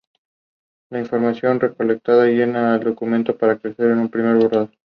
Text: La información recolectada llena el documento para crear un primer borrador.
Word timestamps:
La 0.89 0.97
información 0.99 1.59
recolectada 1.59 2.25
llena 2.25 2.73
el 2.73 2.83
documento 2.83 3.37
para 3.37 3.59
crear 3.59 3.91
un 3.95 4.09
primer 4.09 4.35
borrador. 4.35 4.71